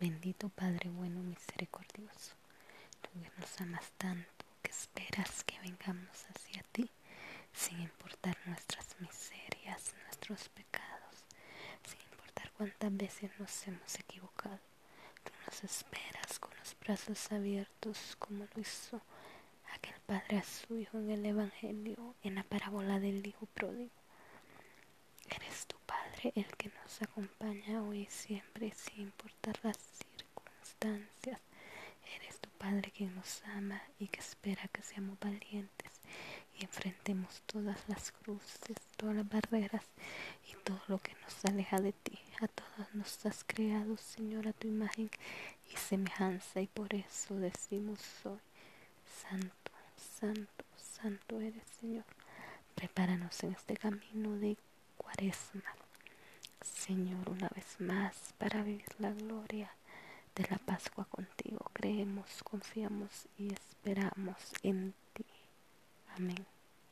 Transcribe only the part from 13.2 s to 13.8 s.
nos